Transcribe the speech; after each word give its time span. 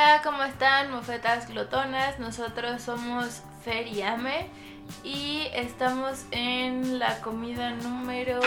Hola, 0.00 0.20
¿cómo 0.22 0.44
están, 0.44 0.92
mofetas 0.92 1.48
glotonas? 1.48 2.20
Nosotros 2.20 2.80
somos 2.82 3.42
Feriame 3.64 4.48
y 5.02 5.48
estamos 5.52 6.24
en 6.30 7.00
la 7.00 7.20
comida 7.20 7.70
número... 7.70 8.38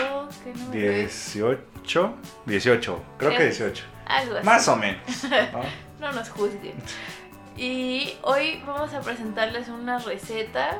¿qué 0.42 0.54
número 0.54 0.92
es? 0.92 1.34
18, 1.34 2.14
18, 2.46 3.02
creo 3.18 3.30
que 3.32 3.48
Es- 3.48 3.58
18. 3.58 3.84
Algo 4.06 4.36
así. 4.36 4.46
Más 4.46 4.66
o 4.66 4.76
menos. 4.76 5.02
¿no? 5.52 6.06
No 6.06 6.12
nos 6.12 6.30
juzguen. 6.30 6.72
Y 7.58 8.14
hoy 8.22 8.62
vamos 8.66 8.94
a 8.94 9.02
presentarles 9.02 9.68
una 9.68 9.98
receta 9.98 10.78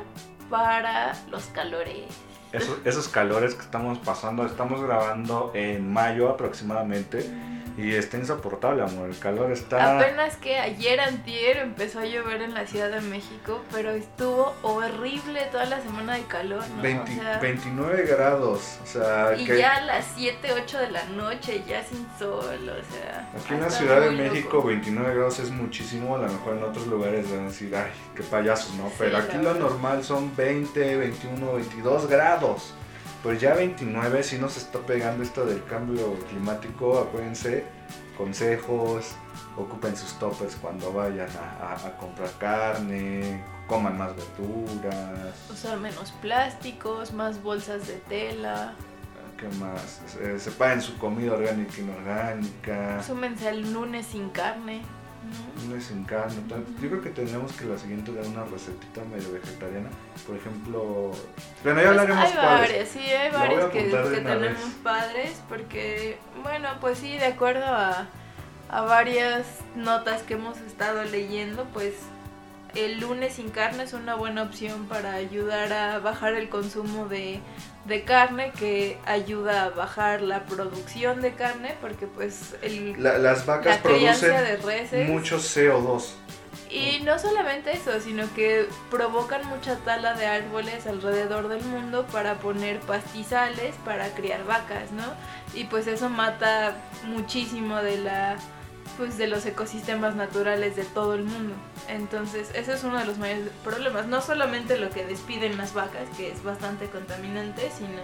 para 0.49 1.13
los 1.29 1.43
calores. 1.49 2.07
Esos, 2.51 2.79
esos 2.83 3.07
calores 3.09 3.53
que 3.53 3.61
estamos 3.61 3.99
pasando, 3.99 4.43
estamos 4.43 4.81
grabando 4.81 5.51
en 5.53 5.93
mayo 5.93 6.29
aproximadamente 6.29 7.29
y 7.77 7.93
está 7.95 8.17
insoportable, 8.17 8.83
amor. 8.83 9.09
El 9.09 9.17
calor 9.19 9.51
está... 9.51 9.97
Apenas 9.97 10.37
que 10.37 10.57
ayer 10.57 10.99
antier 10.99 11.57
empezó 11.57 11.99
a 11.99 12.05
llover 12.05 12.41
en 12.41 12.53
la 12.53 12.67
Ciudad 12.67 12.89
de 12.89 13.01
México, 13.01 13.61
pero 13.71 13.91
estuvo 13.91 14.53
horrible 14.61 15.41
toda 15.51 15.65
la 15.65 15.81
semana 15.81 16.15
de 16.15 16.23
calor, 16.23 16.63
¿no? 16.75 16.81
20 16.81 17.11
O 17.11 17.15
sea, 17.15 17.39
29 17.39 18.05
grados, 18.05 18.79
o 18.83 18.85
sea, 18.85 19.35
y 19.37 19.45
que 19.45 19.57
ya 19.57 19.77
a 19.77 19.81
las 19.81 20.05
7, 20.15 20.47
8 20.63 20.77
de 20.79 20.91
la 20.91 21.03
noche, 21.05 21.63
ya 21.67 21.83
sin 21.83 22.05
sol, 22.19 22.69
o 22.69 22.93
sea... 22.93 23.29
aquí 23.35 23.53
en 23.53 23.61
la 23.61 23.69
Ciudad 23.69 24.01
de 24.01 24.11
muy 24.11 24.17
loco. 24.17 24.33
México 24.33 24.63
29 24.63 25.15
grados 25.15 25.39
es 25.39 25.49
muchísimo, 25.49 26.15
a 26.15 26.19
lo 26.19 26.27
mejor 26.27 26.57
en 26.57 26.63
otros 26.63 26.87
lugares 26.87 27.29
van 27.31 27.41
a 27.41 27.43
decir, 27.45 27.75
ay, 27.75 27.91
qué 28.15 28.23
payasos, 28.23 28.73
¿no? 28.75 28.87
Sí, 28.89 28.95
Pero 28.99 29.11
la 29.13 29.19
aquí 29.19 29.37
lo 29.37 29.53
normal 29.55 30.03
son 30.03 30.35
20, 30.35 30.97
21, 30.97 31.53
22 31.53 32.07
grados. 32.07 32.73
Pues 33.23 33.39
ya 33.39 33.53
29 33.55 34.21
sí 34.21 34.37
nos 34.37 34.57
está 34.57 34.79
pegando 34.79 35.23
esto 35.23 35.45
del 35.45 35.63
cambio 35.65 36.13
climático, 36.29 36.99
acuérdense, 36.99 37.63
consejos, 38.17 39.11
ocupen 39.57 39.95
sus 39.95 40.13
toppers 40.19 40.55
cuando 40.57 40.91
vayan 40.91 41.29
a, 41.37 41.67
a- 41.73 41.87
a 41.87 41.97
comprar 41.97 42.29
carne, 42.37 43.41
coman 43.67 43.97
más 43.97 44.11
verduras, 44.15 45.35
Usar 45.49 45.79
menos 45.79 46.11
plásticos, 46.21 47.13
más 47.13 47.41
bolsas 47.41 47.87
de 47.87 47.95
tela. 48.09 48.73
¿qué 49.37 49.47
más? 49.57 50.01
Eh, 50.21 50.37
separen 50.39 50.81
su 50.81 50.97
comida 50.97 51.33
orgánica 51.33 51.73
e 51.77 51.81
inorgánica. 51.81 53.03
Súmense 53.03 53.49
el 53.49 53.73
lunes 53.73 54.05
sin 54.07 54.29
carne. 54.29 54.81
¿No? 55.23 55.63
Lunes 55.69 55.85
sin 55.85 56.03
carne. 56.03 56.35
tal. 56.49 56.65
Yo 56.81 56.89
creo 56.89 57.01
que 57.01 57.09
tenemos 57.09 57.51
que 57.53 57.65
la 57.65 57.77
siguiente 57.77 58.13
dar 58.13 58.25
una 58.25 58.43
recetita 58.45 59.01
medio 59.05 59.31
vegetariana. 59.31 59.89
Por 60.27 60.35
ejemplo, 60.35 61.11
bueno, 61.63 61.81
ya 61.81 61.87
Pues 61.87 61.87
hablaremos 61.87 62.23
hay 62.23 62.35
varias, 62.35 62.89
sí, 62.89 62.99
hay 62.99 63.31
varias 63.31 63.65
que, 63.65 63.83
tenemos 63.83 64.41
vez. 64.41 64.75
padres, 64.83 65.41
porque, 65.49 66.17
bueno, 66.43 66.69
pues 66.81 66.97
sí, 66.99 67.17
de 67.17 67.25
acuerdo 67.25 67.65
a, 67.65 68.07
a 68.69 68.81
varias 68.81 69.45
notas 69.75 70.23
que 70.23 70.35
hemos 70.35 70.57
estado 70.59 71.03
leyendo, 71.05 71.65
pues 71.73 71.93
el 72.75 72.99
lunes 72.99 73.33
sin 73.33 73.49
carne 73.49 73.83
es 73.83 73.93
una 73.93 74.15
buena 74.15 74.43
opción 74.43 74.85
para 74.87 75.13
ayudar 75.13 75.71
a 75.73 75.99
bajar 75.99 76.33
el 76.33 76.49
consumo 76.49 77.07
de, 77.07 77.39
de 77.85 78.03
carne, 78.03 78.51
que 78.57 78.97
ayuda 79.05 79.65
a 79.65 79.69
bajar 79.69 80.21
la 80.21 80.45
producción 80.45 81.21
de 81.21 81.33
carne, 81.33 81.75
porque 81.81 82.07
pues 82.07 82.55
el, 82.61 83.01
La- 83.01 83.17
las 83.17 83.45
vacas 83.45 83.77
la 83.77 83.83
producen 83.83 84.31
de 84.31 84.57
reses... 84.57 85.09
mucho 85.09 85.37
CO2. 85.37 86.03
Y 86.69 87.01
no 87.03 87.19
solamente 87.19 87.71
eso, 87.73 87.99
sino 87.99 88.33
que 88.33 88.67
provocan 88.89 89.45
mucha 89.47 89.75
tala 89.77 90.15
de 90.15 90.25
árboles 90.25 90.87
alrededor 90.87 91.47
del 91.47 91.63
mundo 91.63 92.07
para 92.11 92.39
poner 92.39 92.79
pastizales 92.79 93.75
para 93.85 94.07
criar 94.15 94.43
vacas, 94.45 94.91
¿no? 94.91 95.03
Y 95.53 95.65
pues 95.65 95.85
eso 95.85 96.09
mata 96.09 96.75
muchísimo 97.03 97.77
de 97.77 97.97
la 97.97 98.37
pues 98.97 99.17
de 99.17 99.27
los 99.27 99.45
ecosistemas 99.45 100.15
naturales 100.15 100.75
de 100.75 100.83
todo 100.83 101.15
el 101.15 101.23
mundo. 101.23 101.55
Entonces, 101.87 102.51
ese 102.53 102.73
es 102.73 102.83
uno 102.83 102.99
de 102.99 103.05
los 103.05 103.17
mayores 103.17 103.49
problemas, 103.63 104.07
no 104.07 104.21
solamente 104.21 104.77
lo 104.77 104.89
que 104.89 105.05
despiden 105.05 105.57
las 105.57 105.73
vacas, 105.73 106.07
que 106.17 106.31
es 106.31 106.43
bastante 106.43 106.87
contaminante, 106.87 107.71
sino 107.75 108.01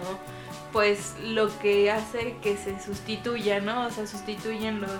pues 0.72 1.14
lo 1.22 1.56
que 1.60 1.90
hace 1.90 2.36
que 2.42 2.56
se 2.56 2.80
sustituya, 2.80 3.60
¿no? 3.60 3.86
O 3.86 3.90
sea, 3.90 4.06
sustituyen 4.06 4.80
los 4.80 4.90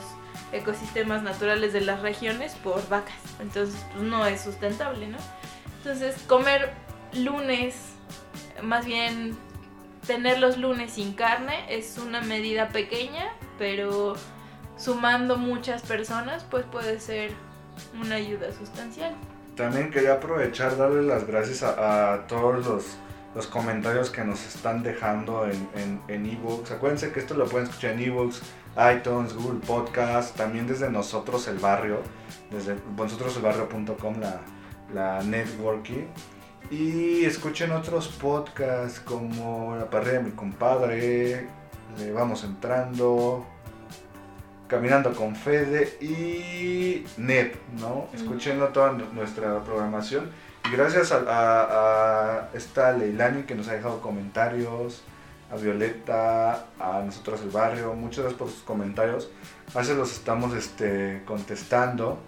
ecosistemas 0.53 1.23
naturales 1.23 1.73
de 1.73 1.81
las 1.81 2.01
regiones 2.01 2.55
por 2.55 2.89
vacas. 2.89 3.15
Entonces, 3.41 3.81
pues 3.93 4.05
no 4.05 4.27
es 4.27 4.41
sustentable, 4.41 5.09
¿no? 5.09 5.19
Entonces, 5.79 6.17
comer 6.27 6.75
lunes, 7.13 7.77
más 8.63 8.85
bien 8.85 9.37
tener 10.07 10.39
los 10.39 10.59
lunes 10.59 10.93
sin 10.93 11.13
carne 11.13 11.65
es 11.69 11.99
una 11.99 12.21
medida 12.21 12.69
pequeña, 12.69 13.33
pero 13.59 14.15
sumando 14.81 15.37
muchas 15.37 15.83
personas, 15.83 16.45
pues 16.51 16.65
puede 16.65 16.99
ser 17.01 17.33
una 18.01 18.17
ayuda 18.17 18.51
sustancial. 18.53 19.15
También 19.57 19.91
quería 19.91 20.15
aprovechar 20.15 20.77
darle 20.77 21.03
las 21.03 21.27
gracias 21.27 21.63
a, 21.63 22.15
a 22.15 22.27
todos 22.27 22.67
los, 22.67 22.85
los 23.35 23.47
comentarios 23.47 24.11
que 24.11 24.25
nos 24.25 24.45
están 24.47 24.83
dejando 24.83 25.47
en, 25.47 25.69
en, 25.75 26.01
en 26.09 26.27
ebooks. 26.27 26.71
Acuérdense 26.71 27.13
que 27.13 27.21
esto 27.21 27.35
lo 27.35 27.47
pueden 27.47 27.69
escuchar 27.69 27.93
en 27.93 28.01
ebooks, 28.01 28.41
iTunes, 28.97 29.35
Google 29.35 29.61
Podcast, 29.67 30.37
también 30.37 30.67
desde 30.67 30.91
nosotros 30.91 31.47
el 31.49 31.59
barrio, 31.59 32.01
desde 32.51 32.77
nosotroselbarrio.com 32.97 34.21
la, 34.21 34.41
la 34.95 35.23
networking. 35.23 36.07
Y 36.71 37.25
escuchen 37.25 37.73
otros 37.73 38.09
podcasts 38.09 39.01
como 39.01 39.77
La 39.77 39.91
parrilla 39.91 40.19
de 40.19 40.23
mi 40.23 40.31
compadre, 40.31 41.49
Le 41.99 42.13
Vamos 42.13 42.45
entrando, 42.45 43.45
Caminando 44.71 45.13
con 45.15 45.35
Fede 45.35 45.99
y 46.01 47.05
NEP, 47.17 47.57
¿no? 47.81 48.07
Escuchen 48.15 48.61
toda 48.73 48.93
nu- 48.93 49.13
nuestra 49.13 49.59
programación. 49.65 50.31
Y 50.69 50.71
gracias 50.77 51.11
a, 51.11 51.17
a- 51.27 51.65
a 52.43 52.49
esta 52.55 52.93
Leilani 52.93 53.43
que 53.43 53.55
nos 53.57 53.67
ha 53.69 53.73
dejado 53.73 54.01
comentarios, 54.01 55.03
a 55.51 55.57
Violeta, 55.57 56.67
a 56.79 57.03
nosotros 57.05 57.41
el 57.43 57.51
barrio, 57.51 57.95
muchas 57.95 58.19
gracias 58.21 58.39
por 58.39 58.49
sus 58.51 58.63
comentarios. 58.63 59.29
A 59.75 59.79
veces 59.79 59.97
los 59.97 60.13
estamos 60.13 60.55
este, 60.55 61.23
contestando. 61.27 62.21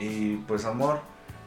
Y 0.00 0.36
pues 0.46 0.64
amor, 0.66 1.00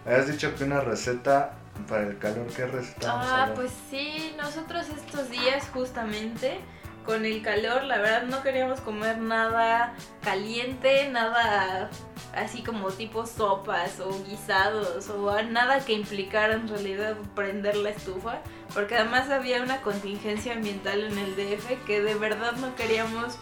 habías 0.05 0.27
dicho 0.27 0.55
que 0.55 0.63
una 0.63 0.81
receta 0.81 1.53
para 1.87 2.07
el 2.07 2.17
calor, 2.17 2.47
¿qué 2.55 2.65
receta? 2.65 3.11
Ah, 3.13 3.51
pues 3.55 3.71
sí, 3.89 4.33
nosotros 4.37 4.87
estos 4.89 5.29
días 5.29 5.67
justamente 5.73 6.59
con 7.07 7.25
el 7.25 7.41
calor, 7.41 7.85
la 7.85 7.99
verdad 7.99 8.23
no 8.23 8.43
queríamos 8.43 8.81
comer 8.81 9.17
nada 9.17 9.93
caliente, 10.21 11.09
nada 11.09 11.89
así 12.35 12.61
como 12.61 12.89
tipo 12.89 13.25
sopas 13.25 14.01
o 14.01 14.23
guisados 14.25 15.09
o 15.09 15.41
nada 15.43 15.79
que 15.85 15.93
implicara 15.93 16.53
en 16.55 16.67
realidad 16.67 17.15
prender 17.33 17.77
la 17.77 17.91
estufa, 17.91 18.41
porque 18.73 18.95
además 18.97 19.29
había 19.29 19.63
una 19.63 19.81
contingencia 19.81 20.51
ambiental 20.51 21.01
en 21.05 21.17
el 21.17 21.35
DF 21.37 21.85
que 21.85 22.01
de 22.01 22.15
verdad 22.15 22.51
no 22.57 22.75
queríamos 22.75 23.39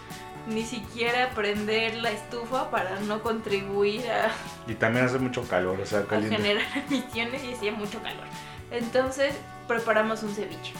ni 0.48 0.64
siquiera 0.64 1.32
prender 1.32 1.96
la 1.96 2.12
estufa 2.12 2.70
para 2.70 3.00
no 3.00 3.24
contribuir 3.24 4.04
a 4.12 4.30
Y 4.68 4.76
también 4.76 5.06
hace 5.06 5.18
mucho 5.18 5.42
calor, 5.48 5.82
o 5.82 5.86
sea, 5.88 6.02
a 6.02 6.06
caliente. 6.06 6.38
generar 6.38 6.64
emisiones 6.88 7.44
y 7.44 7.54
hacía 7.56 7.72
mucho 7.72 8.00
calor. 8.04 8.26
Entonces 8.70 9.34
preparamos 9.68 10.22
un 10.22 10.36
ceviche. 10.36 10.74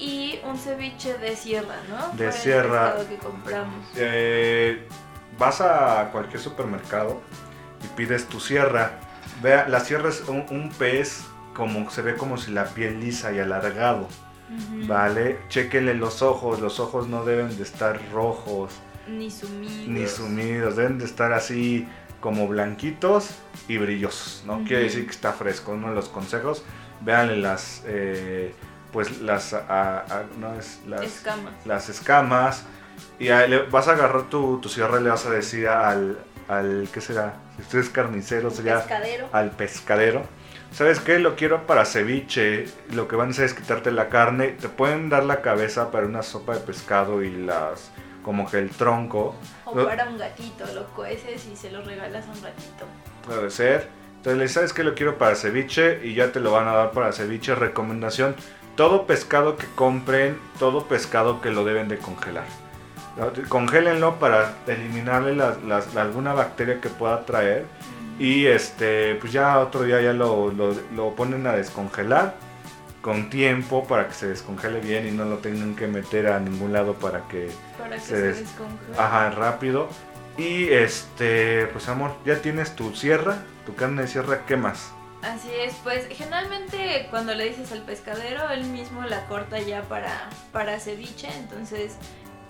Y 0.00 0.40
un 0.44 0.56
ceviche 0.58 1.18
de 1.18 1.36
sierra, 1.36 1.76
¿no? 1.88 2.16
De 2.16 2.26
el 2.26 2.32
sierra. 2.32 2.94
pescado 2.94 3.08
que 3.08 3.16
compramos. 3.18 3.86
Eh, 3.96 4.88
vas 5.38 5.60
a 5.60 6.08
cualquier 6.12 6.40
supermercado 6.40 7.20
y 7.84 7.88
pides 7.96 8.26
tu 8.26 8.40
sierra. 8.40 8.92
Vea, 9.42 9.68
la 9.68 9.80
sierra 9.80 10.08
es 10.08 10.22
un, 10.28 10.44
un 10.50 10.70
pez 10.70 11.24
como 11.54 11.90
se 11.90 12.02
ve 12.02 12.14
como 12.16 12.38
si 12.38 12.50
la 12.52 12.64
piel 12.64 13.00
lisa 13.00 13.32
y 13.32 13.38
alargado. 13.38 14.08
¿vale? 14.88 15.38
Chequenle 15.48 15.94
los 15.94 16.22
ojos, 16.22 16.60
los 16.60 16.80
ojos 16.80 17.06
no 17.06 17.24
deben 17.24 17.56
de 17.56 17.62
estar 17.62 18.00
rojos 18.12 18.72
Ni 19.06 19.30
sumidos. 19.30 19.86
ni 19.86 20.06
sumidos, 20.08 20.74
deben 20.76 20.98
de 20.98 21.04
estar 21.04 21.32
así 21.32 21.86
como 22.20 22.48
blanquitos 22.48 23.30
y 23.68 23.78
brillosos, 23.78 24.42
¿no? 24.46 24.56
Ujú. 24.56 24.64
Quiere 24.64 24.82
decir 24.84 25.04
que 25.04 25.12
está 25.12 25.32
fresco, 25.32 25.70
uno 25.72 25.90
de 25.90 25.94
los 25.94 26.08
consejos, 26.08 26.64
véanle 27.00 27.36
las, 27.36 27.82
eh, 27.86 28.52
pues 28.92 29.20
las, 29.20 29.52
a- 29.54 30.00
a- 30.00 30.22
no 30.38 30.54
es 30.54 30.80
las, 30.86 31.02
Escamas. 31.02 31.52
las 31.64 31.88
escamas 31.88 32.64
y 33.18 33.28
ahí 33.28 33.48
le- 33.48 33.62
vas 33.64 33.88
a 33.88 33.92
agarrar 33.92 34.24
tu, 34.24 34.58
tu 34.60 34.68
sierra 34.68 35.00
y 35.00 35.04
le 35.04 35.10
vas 35.10 35.24
a 35.26 35.30
decir 35.30 35.68
al, 35.68 36.18
al 36.48 36.88
¿qué 36.92 37.00
será? 37.00 37.34
Si 37.56 37.62
usted 37.62 37.78
es 37.80 37.88
carnicero, 37.90 38.50
sería 38.50 38.78
Pescadero. 38.78 39.28
al 39.32 39.50
pescadero. 39.50 40.22
¿Sabes 40.72 41.00
qué? 41.00 41.18
Lo 41.18 41.34
quiero 41.34 41.66
para 41.66 41.84
ceviche. 41.84 42.66
Lo 42.92 43.08
que 43.08 43.16
van 43.16 43.28
a 43.28 43.30
hacer 43.32 43.46
es 43.46 43.54
quitarte 43.54 43.90
la 43.90 44.08
carne. 44.08 44.48
Te 44.48 44.68
pueden 44.68 45.08
dar 45.08 45.24
la 45.24 45.40
cabeza 45.42 45.90
para 45.90 46.06
una 46.06 46.22
sopa 46.22 46.54
de 46.54 46.60
pescado 46.60 47.22
y 47.24 47.30
las 47.30 47.90
como 48.24 48.48
que 48.48 48.58
el 48.58 48.70
tronco. 48.70 49.34
O 49.64 49.74
Lo- 49.74 49.88
para 49.88 50.08
un 50.08 50.16
gatito, 50.18 50.64
lo 50.74 50.84
cueces 50.88 51.44
y 51.52 51.56
se 51.56 51.70
lo 51.72 51.82
regalas 51.82 52.24
a 52.26 52.30
un 52.30 52.42
gatito. 52.42 52.84
Puede 53.26 53.50
ser. 53.50 53.88
Entonces 54.18 54.36
le 54.36 54.42
dices, 54.44 54.54
¿sabes 54.54 54.72
qué? 54.72 54.84
Lo 54.84 54.94
quiero 54.94 55.18
para 55.18 55.34
ceviche 55.34 56.06
y 56.06 56.14
ya 56.14 56.30
te 56.30 56.38
lo 56.40 56.52
van 56.52 56.68
a 56.68 56.72
dar 56.72 56.90
para 56.92 57.10
ceviche. 57.12 57.54
Recomendación, 57.56 58.36
todo 58.76 59.06
pescado 59.06 59.56
que 59.56 59.66
compren, 59.74 60.38
todo 60.58 60.86
pescado 60.86 61.40
que 61.40 61.50
lo 61.50 61.64
deben 61.64 61.88
de 61.88 61.98
congelar. 61.98 62.44
Congélenlo 63.48 64.18
para 64.18 64.54
eliminarle 64.66 65.34
las- 65.34 65.62
las- 65.64 65.96
alguna 65.96 66.32
bacteria 66.32 66.80
que 66.80 66.88
pueda 66.88 67.24
traer. 67.26 67.66
Y 68.18 68.46
este, 68.46 69.14
pues 69.16 69.32
ya 69.32 69.58
otro 69.58 69.82
día 69.82 70.00
ya 70.00 70.12
lo, 70.12 70.52
lo- 70.52 70.74
lo 70.94 71.14
ponen 71.14 71.46
a 71.46 71.52
descongelar 71.52 72.34
con 73.02 73.30
tiempo 73.30 73.86
para 73.86 74.06
que 74.08 74.14
se 74.14 74.28
descongele 74.28 74.80
bien 74.80 75.06
y 75.06 75.10
no 75.10 75.24
lo 75.24 75.38
tengan 75.38 75.74
que 75.74 75.86
meter 75.86 76.28
a 76.28 76.38
ningún 76.38 76.72
lado 76.72 76.94
para 76.94 77.26
que 77.28 77.50
Para 77.78 77.94
que 77.96 78.00
Se 78.00 78.06
se, 78.08 78.20
des- 78.20 78.38
descongele. 78.40 78.98
Ajá, 78.98 79.30
rápido. 79.30 79.88
Y 80.36 80.68
este, 80.68 81.66
pues 81.72 81.88
amor, 81.88 82.12
ya 82.24 82.36
tienes 82.36 82.76
tu 82.76 82.94
sierra, 82.94 83.38
tu 83.66 83.74
carne 83.74 84.02
de 84.02 84.08
sierra, 84.08 84.40
¿qué 84.46 84.56
más? 84.56 84.92
Así 85.22 85.50
es, 85.52 85.74
pues 85.82 86.06
generalmente 86.08 87.06
cuando 87.10 87.34
le 87.34 87.50
dices 87.50 87.72
al 87.72 87.82
pescadero, 87.82 88.48
él 88.50 88.64
mismo 88.64 89.02
la 89.02 89.26
corta 89.26 89.60
ya 89.60 89.82
para, 89.82 90.30
para 90.50 90.80
ceviche, 90.80 91.28
entonces 91.36 91.96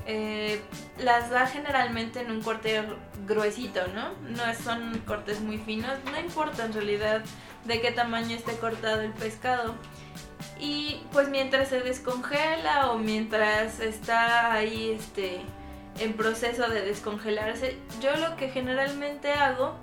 eh, 0.07 0.61
las 0.99 1.31
da 1.31 1.47
generalmente 1.47 2.21
en 2.21 2.31
un 2.31 2.43
corte 2.43 2.83
gruesito, 3.27 3.81
¿no? 3.89 4.13
No 4.29 4.55
son 4.55 4.99
cortes 5.01 5.41
muy 5.41 5.59
finos, 5.59 5.93
no 6.11 6.19
importa 6.19 6.65
en 6.65 6.73
realidad 6.73 7.23
de 7.65 7.81
qué 7.81 7.91
tamaño 7.91 8.37
esté 8.37 8.53
cortado 8.57 9.03
el 9.03 9.13
pescado. 9.13 9.75
Y 10.59 11.03
pues 11.13 11.29
mientras 11.29 11.69
se 11.69 11.81
descongela 11.81 12.91
o 12.91 12.99
mientras 12.99 13.81
está 13.81 14.53
ahí 14.53 14.91
este 14.99 15.41
en 15.99 16.15
proceso 16.15 16.69
de 16.69 16.83
descongelarse, 16.83 17.77
yo 18.01 18.15
lo 18.17 18.37
que 18.37 18.49
generalmente 18.49 19.33
hago 19.33 19.75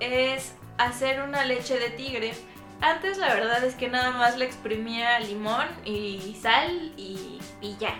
es 0.00 0.52
hacer 0.78 1.20
una 1.20 1.44
leche 1.44 1.78
de 1.78 1.90
tigre. 1.90 2.32
Antes 2.80 3.18
la 3.18 3.34
verdad 3.34 3.64
es 3.64 3.74
que 3.74 3.88
nada 3.88 4.12
más 4.12 4.38
le 4.38 4.44
exprimía 4.44 5.18
limón 5.20 5.66
y 5.84 6.36
sal 6.40 6.92
y, 6.96 7.40
y 7.60 7.76
ya. 7.78 7.94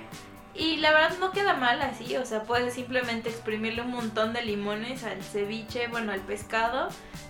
Y 0.55 0.79
la 0.79 0.93
verdad 0.93 1.19
no 1.21 1.31
queda 1.31 1.55
mal 1.55 1.81
así, 1.83 2.17
o 2.17 2.27
sea, 2.27 2.43
puedes 2.43 2.75
simplemente 2.75 3.29
exprimirle 3.29 3.83
un 3.83 3.93
montón 3.93 4.33
de 4.33 4.43
limones 4.43 5.05
al 5.05 5.23
ceviche, 5.23 5.87
bueno, 5.87 6.11
al 6.11 6.21
pescado, 6.21 6.89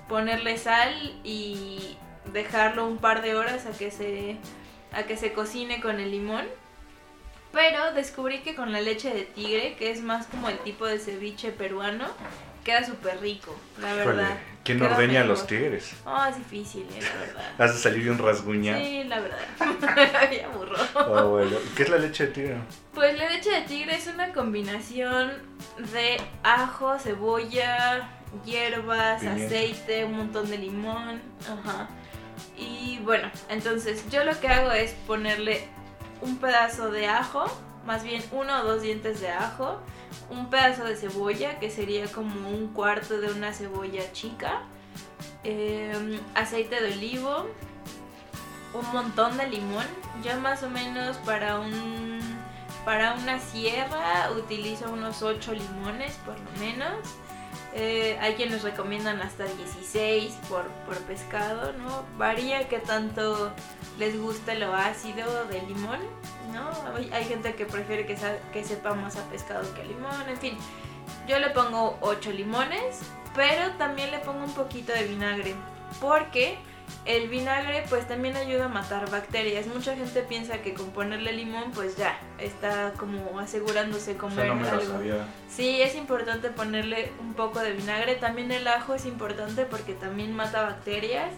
ponerle 0.09 0.56
sal 0.56 1.15
y 1.25 1.99
dejarlo 2.33 2.87
un 2.87 2.97
par 2.97 3.21
de 3.21 3.35
horas 3.35 3.67
a 3.67 3.73
que 3.73 3.91
se 3.91 4.37
a 4.93 5.03
que 5.03 5.19
se 5.19 5.33
cocine 5.33 5.81
con 5.81 6.00
el 6.00 6.11
limón. 6.11 6.47
Pero 7.53 7.93
descubrí 7.93 8.41
que 8.41 8.55
con 8.55 8.73
la 8.73 8.81
leche 8.81 9.12
de 9.12 9.25
tigre, 9.25 9.75
que 9.77 9.91
es 9.91 10.00
más 10.00 10.27
como 10.27 10.49
el 10.49 10.59
tipo 10.61 10.87
de 10.87 10.99
ceviche 10.99 11.50
peruano, 11.50 12.06
queda 12.64 12.84
súper 12.84 13.20
rico, 13.20 13.55
la 13.81 13.94
verdad. 13.94 14.38
¿quién 14.64 14.78
Queda 14.78 14.90
ordeña 14.96 15.22
a 15.22 15.25
los 15.25 15.46
tigres? 15.46 15.94
Oh, 16.05 16.26
es 16.26 16.37
difícil, 16.37 16.87
eh, 16.94 17.00
la 17.00 17.20
verdad. 17.20 17.52
Has 17.58 17.75
de 17.75 17.81
salir 17.81 18.10
un 18.10 18.19
rasguña. 18.19 18.78
Sí, 18.78 19.05
la 19.05 19.20
verdad. 19.20 19.38
ya 20.31 20.46
aburro. 20.46 20.76
Oh, 20.94 21.28
bueno. 21.31 21.56
¿Qué 21.75 21.84
es 21.84 21.88
la 21.88 21.96
leche 21.99 22.26
de 22.26 22.32
tigre? 22.32 22.56
Pues 22.93 23.16
la 23.16 23.31
leche 23.31 23.50
de 23.50 23.62
tigre 23.62 23.94
es 23.94 24.06
una 24.08 24.32
combinación 24.32 25.32
de 25.93 26.20
ajo, 26.43 26.99
cebolla, 26.99 28.10
hierbas, 28.44 29.20
Pimienta. 29.20 29.46
aceite, 29.46 30.04
un 30.04 30.16
montón 30.19 30.50
de 30.50 30.58
limón. 30.58 31.22
Ajá. 31.43 31.88
Y 32.58 32.99
bueno, 33.04 33.31
entonces 33.49 34.04
yo 34.11 34.25
lo 34.25 34.38
que 34.38 34.49
hago 34.49 34.72
es 34.72 34.93
ponerle 35.06 35.62
un 36.20 36.38
pedazo 36.38 36.90
de 36.90 37.06
ajo, 37.06 37.46
más 37.87 38.04
bien 38.04 38.22
uno 38.32 38.61
o 38.61 38.64
dos 38.64 38.82
dientes 38.82 39.20
de 39.20 39.31
ajo, 39.31 39.81
un 40.30 40.50
pedazo 40.50 40.84
de 40.84 40.96
cebolla, 40.96 41.58
que 41.58 41.70
sería 41.70 42.06
como 42.10 42.50
un 42.50 42.69
cuarto 42.69 43.20
de 43.20 43.32
una 43.32 43.52
cebolla 43.52 44.12
chica, 44.12 44.62
em, 45.44 46.19
aceite 46.34 46.80
de 46.80 46.92
olivo, 46.92 47.46
un 48.75 48.92
montón 48.92 49.36
de 49.36 49.48
limón. 49.48 49.86
Yo 50.22 50.38
más 50.40 50.62
o 50.62 50.70
menos 50.70 51.16
para 51.19 51.60
un 51.60 52.19
para 52.84 53.12
una 53.14 53.38
sierra 53.38 54.30
utilizo 54.32 54.90
unos 54.90 55.22
8 55.22 55.52
limones 55.52 56.14
por 56.25 56.38
lo 56.40 56.50
menos. 56.58 56.94
Eh, 57.75 58.17
hay 58.20 58.35
quienes 58.35 58.62
recomiendan 58.62 59.20
hasta 59.20 59.44
16 59.44 60.38
por, 60.49 60.67
por 60.87 60.97
pescado, 61.03 61.73
¿no? 61.75 62.05
Varía 62.17 62.67
que 62.69 62.79
tanto 62.79 63.53
les 63.99 64.19
guste 64.19 64.59
lo 64.59 64.75
ácido 64.75 65.44
del 65.47 65.69
limón, 65.69 66.00
¿no? 66.53 66.70
Hay, 67.12 67.25
gente 67.25 67.55
que 67.55 67.67
prefiere 67.67 68.06
que, 68.06 68.17
que 68.53 68.65
sepa 68.65 68.94
más 68.94 69.17
a 69.17 69.25
pescado 69.29 69.73
que 69.75 69.82
a 69.82 69.85
limón, 69.85 70.29
en 70.29 70.38
fin. 70.38 70.59
Yo 71.26 71.38
le 71.38 71.50
pongo 71.50 71.99
8 72.00 72.32
limones, 72.32 73.00
pero 73.35 73.73
también 73.76 74.11
le 74.11 74.19
pongo 74.21 74.44
un 74.44 74.55
poquito 74.55 74.93
de 74.93 75.05
vinagre, 75.05 75.55
porque 76.00 76.59
el 77.05 77.29
vinagre 77.29 77.85
pues 77.88 78.06
también 78.06 78.37
ayuda 78.37 78.67
a 78.67 78.69
matar 78.69 79.11
bacterias. 79.11 79.67
Mucha 79.67 79.96
gente 79.96 80.23
piensa 80.23 80.58
que 80.62 80.75
con 80.75 80.90
ponerle 80.90 81.32
limón 81.32 81.73
pues 81.73 81.96
ya 81.96 82.19
está 82.38 82.93
como 82.99 83.38
asegurándose 83.38 84.17
comer 84.17 84.46
no 84.46 84.56
me 84.56 84.62
lo 84.62 84.70
algo. 84.70 84.93
sabía. 84.93 85.26
Sí, 85.49 85.81
es 85.81 85.94
importante 85.94 86.50
ponerle 86.50 87.11
un 87.20 87.35
poco 87.35 87.61
de 87.61 87.73
vinagre. 87.73 88.14
También 88.17 88.52
el 88.52 88.69
ajo 88.69 88.94
es 88.94 89.06
importante 89.06 89.64
porque 89.64 89.94
también 89.94 90.35
mata 90.35 90.62
bacterias. 90.62 91.32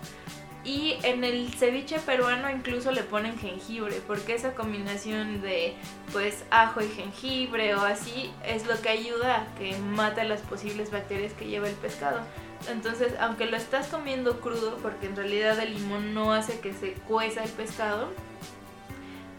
Y 0.63 0.99
en 1.05 1.25
el 1.25 1.55
ceviche 1.55 1.99
peruano 2.01 2.51
incluso 2.51 2.93
le 2.93 3.03
ponen 3.03 3.39
jengibre, 3.39 4.03
porque 4.07 4.35
esa 4.35 4.55
combinación 4.55 5.41
de 5.41 5.75
pues 6.13 6.45
ajo 6.51 6.83
y 6.83 6.89
jengibre 6.89 7.75
o 7.75 7.81
así 7.81 8.31
es 8.45 8.67
lo 8.67 8.79
que 8.83 8.91
ayuda 8.91 9.37
a 9.37 9.55
que 9.55 9.79
mate 9.79 10.25
las 10.25 10.43
posibles 10.43 10.91
bacterias 10.91 11.33
que 11.33 11.47
lleva 11.47 11.67
el 11.67 11.77
pescado. 11.77 12.21
Entonces, 12.69 13.15
aunque 13.21 13.47
lo 13.47 13.57
estás 13.57 13.87
comiendo 13.89 14.41
crudo, 14.41 14.77
porque 14.79 15.07
en 15.07 15.17
realidad 15.17 15.59
el 15.61 15.75
limón 15.75 16.15
no 16.15 16.33
hace 16.33 16.61
que 16.61 16.73
se 16.73 16.93
cueza 16.93 17.43
el 17.45 17.51
pescado, 17.51 18.09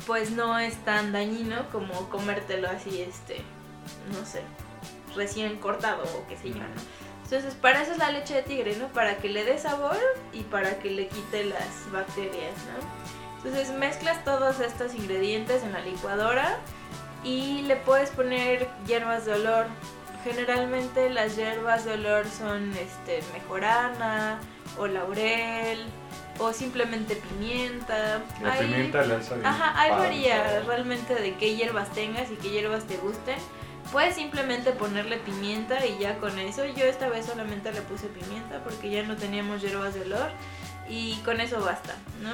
pues 0.07 0.31
no 0.31 0.57
es 0.57 0.75
tan 0.83 1.11
dañino 1.11 1.69
como 1.71 2.09
comértelo 2.09 2.67
así, 2.69 3.01
este, 3.01 3.37
no 4.11 4.25
sé, 4.25 4.41
recién 5.15 5.57
cortado 5.57 6.03
o 6.03 6.27
qué 6.27 6.37
sé 6.37 6.49
yo, 6.49 6.55
¿no? 6.55 7.01
Entonces, 7.23 7.53
para 7.55 7.81
eso 7.81 7.93
es 7.93 7.97
la 7.97 8.11
leche 8.11 8.33
de 8.33 8.43
tigre, 8.43 8.75
¿no? 8.75 8.87
Para 8.89 9.17
que 9.17 9.29
le 9.29 9.45
dé 9.45 9.57
sabor 9.57 9.97
y 10.33 10.41
para 10.41 10.79
que 10.79 10.89
le 10.89 11.07
quite 11.07 11.45
las 11.45 11.89
bacterias, 11.91 12.55
¿no? 12.65 13.37
Entonces, 13.37 13.73
mezclas 13.73 14.25
todos 14.25 14.59
estos 14.59 14.93
ingredientes 14.93 15.63
en 15.63 15.71
la 15.71 15.79
licuadora 15.79 16.59
y 17.23 17.61
le 17.61 17.77
puedes 17.77 18.09
poner 18.09 18.67
hierbas 18.85 19.25
de 19.25 19.33
olor. 19.33 19.67
Generalmente 20.23 21.09
las 21.09 21.35
hierbas 21.35 21.85
de 21.85 21.93
olor 21.93 22.25
son 22.27 22.71
este 22.73 23.21
mejorana 23.33 24.39
o 24.77 24.87
laurel 24.87 25.83
o 26.39 26.53
simplemente 26.53 27.15
pimienta. 27.15 28.21
La 28.41 28.53
Hay- 28.53 28.65
pimienta 28.67 29.01
le 29.03 29.17
bien 29.17 29.45
Ajá, 29.45 29.79
hay 29.81 29.91
varía 29.91 30.61
realmente 30.65 31.15
de 31.15 31.35
qué 31.35 31.55
hierbas 31.55 31.91
tengas 31.93 32.31
y 32.31 32.35
qué 32.35 32.49
hierbas 32.49 32.85
te 32.85 32.97
gusten. 32.97 33.37
Puedes 33.91 34.15
simplemente 34.15 34.71
ponerle 34.71 35.17
pimienta 35.17 35.85
y 35.85 35.97
ya 35.99 36.17
con 36.19 36.37
eso. 36.39 36.65
Yo 36.65 36.85
esta 36.85 37.09
vez 37.09 37.25
solamente 37.25 37.71
le 37.73 37.81
puse 37.81 38.07
pimienta 38.07 38.63
porque 38.63 38.89
ya 38.89 39.03
no 39.03 39.17
teníamos 39.17 39.61
hierbas 39.61 39.93
de 39.95 40.01
olor 40.01 40.29
y 40.87 41.15
con 41.25 41.41
eso 41.41 41.59
basta, 41.63 41.95
¿no? 42.21 42.31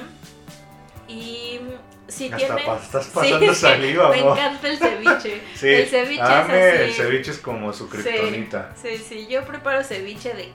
Y 1.07 1.59
si 2.07 2.25
Hasta 2.25 2.37
tiene 2.37 2.61
pa- 2.63 2.77
estás 2.77 3.05
pasando 3.13 3.53
saliva, 3.53 4.09
me 4.09 4.19
encanta 4.19 4.67
el 4.67 4.77
ceviche. 4.77 5.41
Sí, 5.55 5.67
el 5.69 5.87
ceviche 5.87 6.21
ame, 6.21 6.67
es 6.69 6.73
así. 6.75 6.83
el 6.83 6.93
ceviche 6.93 7.31
es 7.31 7.37
como 7.39 7.71
su 7.73 7.87
kriptonita. 7.89 8.73
Sí, 8.81 8.97
sí, 8.97 9.27
yo 9.27 9.43
preparo 9.45 9.83
ceviche 9.83 10.33
de 10.33 10.51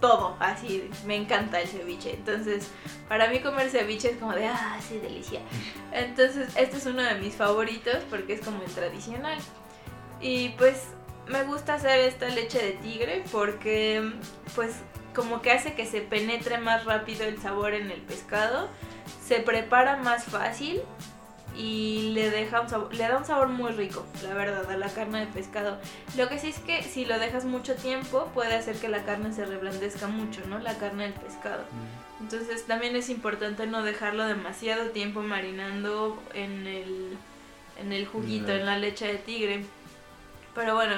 todo, 0.00 0.36
así, 0.40 0.88
me 1.06 1.16
encanta 1.16 1.60
el 1.60 1.68
ceviche. 1.68 2.14
Entonces, 2.14 2.68
para 3.08 3.28
mí 3.28 3.40
comer 3.40 3.68
ceviche 3.68 4.12
es 4.12 4.16
como 4.16 4.32
de, 4.32 4.46
ah, 4.46 4.78
sí, 4.86 4.98
delicia. 4.98 5.40
Entonces, 5.92 6.48
este 6.56 6.76
es 6.78 6.86
uno 6.86 7.02
de 7.02 7.16
mis 7.16 7.34
favoritos 7.34 7.98
porque 8.08 8.34
es 8.34 8.40
como 8.40 8.62
el 8.62 8.70
tradicional. 8.70 9.38
Y 10.20 10.50
pues 10.50 10.84
me 11.26 11.42
gusta 11.44 11.74
hacer 11.74 12.00
esta 12.00 12.28
leche 12.28 12.58
de 12.62 12.72
tigre 12.72 13.22
porque 13.30 14.10
pues 14.54 14.72
como 15.14 15.42
que 15.42 15.50
hace 15.50 15.74
que 15.74 15.86
se 15.86 16.00
penetre 16.00 16.58
más 16.58 16.84
rápido 16.84 17.24
el 17.24 17.40
sabor 17.40 17.74
en 17.74 17.90
el 17.90 18.00
pescado, 18.00 18.68
se 19.26 19.40
prepara 19.40 19.96
más 19.96 20.24
fácil 20.24 20.80
y 21.56 22.12
le 22.14 22.30
deja 22.30 22.60
un 22.60 22.68
sabor, 22.68 22.94
le 22.94 23.06
da 23.08 23.18
un 23.18 23.24
sabor 23.24 23.48
muy 23.48 23.72
rico, 23.72 24.06
la 24.22 24.34
verdad, 24.34 24.70
a 24.70 24.76
la 24.76 24.88
carne 24.88 25.20
de 25.20 25.26
pescado. 25.26 25.78
Lo 26.16 26.28
que 26.28 26.38
sí 26.38 26.48
es 26.48 26.58
que 26.60 26.82
si 26.82 27.04
lo 27.04 27.18
dejas 27.18 27.44
mucho 27.44 27.74
tiempo 27.74 28.30
puede 28.34 28.54
hacer 28.54 28.76
que 28.76 28.88
la 28.88 29.04
carne 29.04 29.32
se 29.32 29.44
reblandezca 29.44 30.06
mucho, 30.06 30.40
¿no? 30.48 30.58
La 30.58 30.78
carne 30.78 31.04
del 31.04 31.12
pescado. 31.14 31.64
Entonces 32.20 32.64
también 32.66 32.94
es 32.96 33.08
importante 33.08 33.66
no 33.66 33.82
dejarlo 33.82 34.26
demasiado 34.26 34.90
tiempo 34.90 35.22
marinando 35.22 36.22
en 36.34 36.66
el, 36.66 37.16
en 37.80 37.92
el 37.92 38.06
juguito, 38.06 38.48
Mm. 38.48 38.56
en 38.56 38.66
la 38.66 38.78
leche 38.78 39.06
de 39.08 39.18
tigre. 39.18 39.64
Pero 40.54 40.74
bueno, 40.74 40.96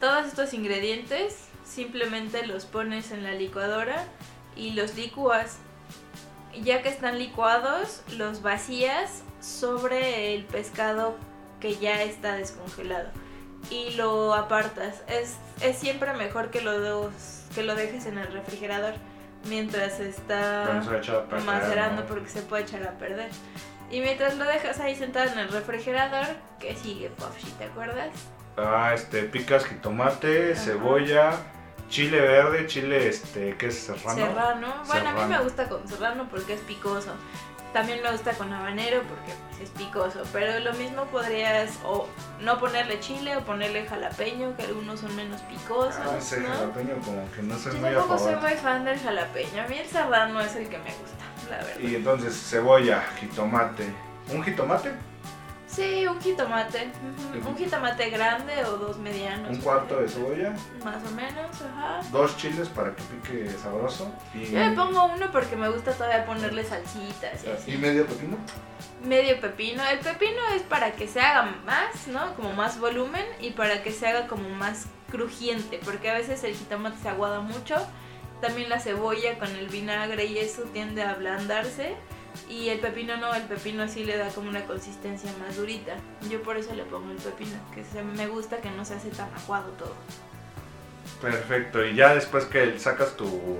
todos 0.00 0.26
estos 0.26 0.52
ingredientes 0.52 1.46
simplemente 1.64 2.46
los 2.46 2.66
pones 2.66 3.10
en 3.10 3.22
la 3.24 3.32
licuadora 3.32 4.04
y 4.56 4.72
los 4.72 4.94
licúas. 4.96 5.58
Ya 6.62 6.82
que 6.82 6.88
están 6.88 7.18
licuados, 7.18 8.02
los 8.16 8.42
vacías 8.42 9.22
sobre 9.40 10.34
el 10.34 10.44
pescado 10.44 11.16
que 11.60 11.76
ya 11.76 12.02
está 12.02 12.36
descongelado 12.36 13.08
y 13.70 13.90
lo 13.94 14.34
apartas. 14.34 15.02
Es, 15.08 15.36
es 15.60 15.78
siempre 15.78 16.12
mejor 16.14 16.50
que 16.50 16.60
lo, 16.60 16.78
dos, 16.80 17.44
que 17.54 17.62
lo 17.62 17.74
dejes 17.74 18.06
en 18.06 18.18
el 18.18 18.30
refrigerador 18.32 18.94
mientras 19.48 20.00
está 20.00 20.82
perder, 20.88 21.42
macerando 21.44 22.02
¿no? 22.02 22.08
porque 22.08 22.28
se 22.28 22.42
puede 22.42 22.62
echar 22.64 22.82
a 22.84 22.92
perder. 22.92 23.30
Y 23.90 24.00
mientras 24.00 24.36
lo 24.36 24.44
dejas 24.44 24.80
ahí 24.80 24.96
sentado 24.96 25.30
en 25.32 25.38
el 25.38 25.48
refrigerador, 25.48 26.26
¿qué 26.58 26.74
sigue, 26.74 27.10
Puffy? 27.10 27.50
¿Te 27.58 27.64
acuerdas? 27.64 28.10
Ah, 28.56 28.92
este, 28.94 29.24
picas 29.24 29.64
jitomate, 29.66 30.52
Ajá. 30.52 30.60
cebolla, 30.60 31.32
chile 31.88 32.20
verde, 32.20 32.66
chile, 32.66 33.08
este, 33.08 33.56
¿qué 33.56 33.66
es 33.66 33.78
serrano? 33.78 34.14
Serrano. 34.14 34.74
Bueno, 34.86 35.10
a 35.10 35.12
mí 35.12 35.34
me 35.34 35.42
gusta 35.42 35.68
con 35.68 35.86
serrano 35.86 36.26
porque 36.30 36.54
es 36.54 36.60
picoso. 36.60 37.12
También 37.72 38.00
me 38.02 38.12
gusta 38.12 38.32
con 38.34 38.52
habanero 38.52 39.02
porque 39.02 39.32
pues, 39.50 39.62
es 39.62 39.70
picoso. 39.70 40.22
Pero 40.32 40.60
lo 40.60 40.72
mismo 40.74 41.06
podrías 41.06 41.78
o 41.84 42.08
no 42.40 42.60
ponerle 42.60 43.00
chile 43.00 43.36
o 43.36 43.40
ponerle 43.40 43.84
jalapeño, 43.86 44.56
que 44.56 44.62
algunos 44.62 45.00
son 45.00 45.14
menos 45.16 45.40
picosos. 45.42 45.96
Ah, 45.98 46.16
ese 46.16 46.40
¿no? 46.40 46.48
jalapeño 46.50 46.94
como 47.04 47.28
que 47.32 47.42
no 47.42 47.58
soy 47.58 47.72
Yo 47.72 47.78
muy 47.80 47.90
a 47.90 47.94
tampoco 47.94 48.18
soy 48.18 48.36
muy 48.36 48.52
fan 48.52 48.84
del 48.84 48.98
jalapeño. 48.98 49.62
A 49.62 49.66
mí 49.66 49.76
el 49.76 49.86
serrano 49.86 50.40
es 50.40 50.54
el 50.54 50.68
que 50.68 50.78
me 50.78 50.94
gusta, 50.94 51.50
la 51.50 51.56
verdad. 51.56 51.80
Y 51.80 51.96
entonces 51.96 52.48
cebolla, 52.48 53.02
jitomate. 53.18 53.92
¿Un 54.32 54.42
jitomate? 54.44 54.92
Sí, 55.74 56.06
un 56.06 56.20
jitomate. 56.20 56.90
Ujú. 57.34 57.48
Un 57.48 57.56
jitomate 57.56 58.10
grande 58.10 58.64
o 58.64 58.76
dos 58.76 58.96
medianos. 58.98 59.50
Un 59.50 59.56
cuarto 59.56 60.00
de 60.00 60.08
cebolla, 60.08 60.54
Más 60.84 61.02
o 61.04 61.10
menos, 61.14 61.50
ajá. 61.62 62.00
dos 62.12 62.36
chiles 62.36 62.68
para 62.68 62.94
que 62.94 63.02
pique 63.02 63.50
sabroso. 63.58 64.12
Y, 64.34 64.46
Yo 64.52 64.60
le 64.60 64.70
pongo 64.70 65.04
uno 65.06 65.30
porque 65.32 65.56
me 65.56 65.68
gusta 65.68 65.92
todavía 65.92 66.24
ponerle 66.26 66.62
salsitas 66.64 67.44
y 67.44 67.48
así. 67.50 67.72
y 67.72 67.76
medio 67.76 68.06
pepino. 68.06 68.36
Medio 69.04 69.40
pepino. 69.40 69.82
El 69.88 69.98
pepino 69.98 70.40
es 70.54 70.62
para 70.62 70.92
que 70.92 71.08
se 71.08 71.20
haga 71.20 71.54
más, 71.66 72.06
¿no? 72.06 72.34
Como 72.36 72.52
más 72.52 72.78
volumen 72.78 73.24
y 73.40 73.50
para 73.50 73.82
que 73.82 73.90
se 73.90 74.06
haga 74.06 74.28
como 74.28 74.48
más 74.50 74.86
crujiente, 75.10 75.80
porque 75.84 76.08
a 76.10 76.14
veces 76.14 76.44
el 76.44 76.54
jitomate 76.54 76.96
se 77.02 77.08
aguada 77.08 77.40
mucho. 77.40 77.74
También 78.40 78.68
la 78.68 78.78
cebolla 78.78 79.38
con 79.38 79.48
el 79.56 79.68
vinagre 79.68 80.24
y 80.26 80.38
eso 80.38 80.62
tiende 80.72 81.02
a 81.02 81.10
ablandarse. 81.10 81.96
Y 82.48 82.68
el 82.68 82.80
pepino 82.80 83.16
no, 83.16 83.32
el 83.34 83.42
pepino 83.44 83.86
sí 83.88 84.04
le 84.04 84.16
da 84.16 84.28
como 84.28 84.48
una 84.48 84.64
consistencia 84.64 85.30
más 85.44 85.56
durita. 85.56 85.94
Yo 86.30 86.42
por 86.42 86.56
eso 86.56 86.74
le 86.74 86.84
pongo 86.84 87.10
el 87.10 87.16
pepino, 87.18 87.56
que 87.74 87.84
se, 87.84 88.02
me 88.02 88.26
gusta 88.28 88.58
que 88.58 88.70
no 88.70 88.84
se 88.84 88.94
hace 88.94 89.10
tan 89.10 89.32
aguado 89.34 89.70
todo. 89.72 89.94
Perfecto. 91.20 91.84
Y 91.84 91.94
ya 91.94 92.14
después 92.14 92.44
que 92.44 92.78
sacas 92.78 93.16
tu 93.16 93.58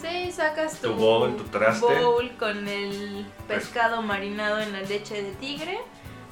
Sí, 0.00 0.30
sacas 0.32 0.80
tu, 0.80 0.88
Tu 0.88 0.94
bowl, 0.94 1.36
tu 1.36 1.44
traste. 1.44 1.84
bowl 1.86 2.30
con 2.36 2.68
el 2.68 3.26
pescado 3.48 4.02
marinado 4.02 4.60
en 4.60 4.72
la 4.72 4.80
leche 4.82 5.22
de 5.22 5.32
tigre. 5.32 5.78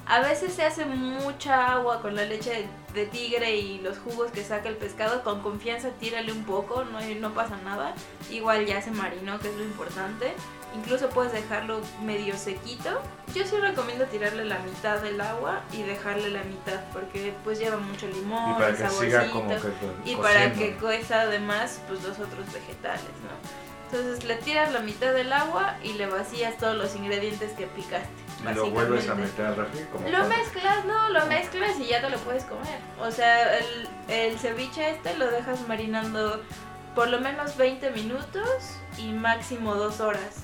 A 0.05 0.19
veces 0.19 0.53
se 0.53 0.63
hace 0.63 0.85
mucha 0.85 1.73
agua 1.73 2.01
con 2.01 2.15
la 2.15 2.25
leche 2.25 2.67
de, 2.93 3.05
tigre 3.05 3.55
y 3.55 3.79
los 3.79 3.97
jugos 3.99 4.31
que 4.31 4.43
saca 4.43 4.69
el 4.69 4.77
pescado. 4.77 5.23
Con 5.23 5.41
confianza 5.41 5.89
tírale 5.99 6.31
un 6.31 6.43
poco, 6.43 6.83
no, 6.83 6.99
no 7.01 7.33
pasa 7.33 7.57
nada. 7.63 7.93
Igual 8.31 8.65
ya 8.65 8.81
se 8.81 8.91
marinó, 8.91 9.39
que 9.39 9.49
es 9.49 9.55
lo 9.55 9.63
importante. 9.63 10.33
Incluso 10.75 11.09
puedes 11.09 11.33
dejarlo 11.33 11.81
medio 12.03 12.35
sequito. 12.35 13.01
Yo 13.35 13.45
sí 13.45 13.55
recomiendo 13.57 14.05
tirarle 14.05 14.45
la 14.45 14.59
mitad 14.59 14.99
del 15.01 15.21
agua 15.21 15.61
y 15.71 15.83
dejarle 15.83 16.29
la 16.29 16.43
mitad 16.43 16.81
porque 16.91 17.33
pues 17.43 17.59
lleva 17.59 17.77
mucho 17.77 18.07
limón, 18.07 18.51
y 18.51 18.53
para 18.55 18.75
que 18.75 18.89
siga 18.89 19.29
como 19.29 19.49
que 19.49 20.11
Y 20.11 20.15
para 20.15 20.53
que 20.53 20.73
cueza 20.75 21.21
además 21.21 21.79
pues 21.87 22.03
los 22.03 22.19
otros 22.19 22.51
vegetales, 22.51 23.01
¿no? 23.01 23.63
Entonces 23.91 24.23
le 24.23 24.35
tiras 24.37 24.73
la 24.73 24.79
mitad 24.79 25.13
del 25.13 25.31
agua 25.31 25.77
y 25.83 25.93
le 25.93 26.07
vacías 26.07 26.57
todos 26.57 26.75
los 26.75 26.95
ingredientes 26.95 27.51
que 27.51 27.67
picaste. 27.67 28.22
Lo 28.43 28.69
vuelves 28.71 29.09
a 29.09 29.15
meter 29.15 29.45
al 29.45 29.55
refri 29.55 29.83
como 29.91 30.05
Lo 30.07 30.17
cuando- 30.19 30.29
mezclas, 30.37 30.85
no, 30.85 31.09
lo 31.09 31.25
mezclas 31.27 31.79
y 31.79 31.85
ya 31.87 32.01
te 32.01 32.09
lo 32.09 32.17
puedes 32.19 32.43
comer. 32.45 32.79
O 32.99 33.09
sea, 33.11 33.57
el, 33.57 33.87
el 34.09 34.37
ceviche 34.39 34.89
este 34.91 35.15
lo 35.15 35.29
dejas 35.31 35.67
marinando 35.67 36.41
por 36.95 37.07
lo 37.09 37.19
menos 37.19 37.55
20 37.57 37.91
minutos 37.91 38.47
y 38.97 39.11
máximo 39.13 39.75
2 39.75 39.99
horas. 40.01 40.41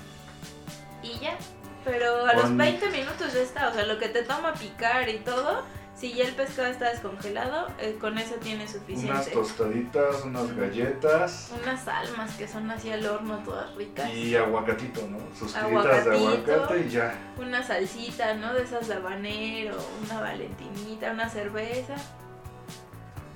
Y 1.03 1.19
ya. 1.19 1.37
Pero 1.85 2.25
a 2.25 2.33
los 2.33 2.43
Con- 2.43 2.57
20 2.57 2.89
minutos 2.89 3.33
ya 3.33 3.39
está. 3.41 3.69
O 3.69 3.73
sea, 3.73 3.85
lo 3.85 3.97
que 3.99 4.09
te 4.09 4.23
toma 4.23 4.53
picar 4.53 5.07
y 5.09 5.19
todo, 5.19 5.63
si 5.99 6.13
ya 6.13 6.23
el 6.23 6.33
pescado 6.33 6.69
está 6.69 6.89
descongelado, 6.91 7.67
eh, 7.77 7.97
con 7.99 8.17
eso 8.17 8.35
tienes 8.35 8.71
Unas 8.71 8.81
suficiente. 8.81 9.31
tostaditas, 9.31 10.23
unas 10.23 10.55
galletas 10.55 11.51
Unas 11.61 11.87
almas 11.89 12.35
que 12.35 12.47
son 12.47 12.71
así 12.71 12.89
al 12.89 13.05
horno 13.05 13.39
todas 13.39 13.75
ricas. 13.75 14.09
y 14.13 14.33
aguacatito, 14.35 15.05
¿no? 15.07 15.17
Sus 15.37 15.53
tiritas 15.53 16.05
de 16.05 16.11
aguacate 16.15 16.85
y 16.87 16.89
ya. 16.89 17.13
Una 17.37 17.61
salsita, 17.61 18.33
¿no? 18.35 18.53
De 18.53 18.63
esas 18.63 18.87
de 18.87 18.93
habanero, 18.93 19.75
una 20.05 20.21
valentinita, 20.21 21.11
una 21.11 21.29
cerveza. 21.29 21.95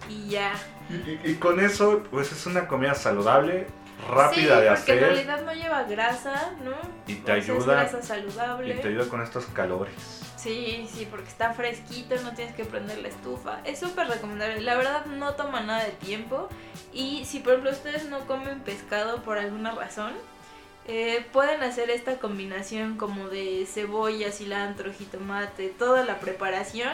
Y 0.07 0.29
ya. 0.29 0.53
Y, 1.23 1.35
con 1.35 1.59
eso, 1.59 2.03
pues 2.11 2.31
es 2.31 2.45
una 2.45 2.67
comida 2.67 2.93
saludable, 2.93 3.67
rápida 4.09 4.33
sí, 4.35 4.41
de 4.41 4.53
porque 4.53 4.69
hacer 4.69 4.97
en 4.97 5.03
realidad 5.03 5.41
no 5.45 5.53
lleva 5.53 5.83
grasa, 5.83 6.51
¿no? 6.63 6.73
y 7.07 7.15
te 7.15 7.37
es 7.37 7.49
ayuda 7.49 7.89
y 8.65 8.73
te 8.73 8.87
ayuda 8.89 9.07
con 9.07 9.21
estos 9.21 9.45
calores. 9.47 10.22
Sí, 10.43 10.89
sí, 10.93 11.07
porque 11.09 11.29
está 11.29 11.53
fresquito, 11.53 12.15
no 12.21 12.33
tienes 12.33 12.53
que 12.53 12.65
prender 12.65 12.97
la 12.99 13.07
estufa. 13.07 13.61
Es 13.63 13.79
súper 13.79 14.07
recomendable. 14.07 14.59
La 14.59 14.75
verdad 14.75 15.05
no 15.05 15.35
toma 15.35 15.61
nada 15.61 15.85
de 15.85 15.91
tiempo. 15.91 16.49
Y 16.91 17.23
si 17.23 17.39
por 17.39 17.53
ejemplo 17.53 17.71
ustedes 17.71 18.09
no 18.09 18.27
comen 18.27 18.59
pescado 18.59 19.23
por 19.23 19.37
alguna 19.37 19.71
razón, 19.71 20.11
eh, 20.85 21.25
pueden 21.31 21.63
hacer 21.63 21.89
esta 21.89 22.17
combinación 22.17 22.97
como 22.97 23.29
de 23.29 23.65
cebolla, 23.65 24.31
cilantro, 24.33 24.91
jitomate, 24.91 25.69
toda 25.69 26.03
la 26.03 26.19
preparación 26.19 26.91